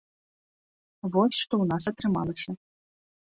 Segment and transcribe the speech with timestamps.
[1.15, 2.51] Вось што ў нас атрымалася.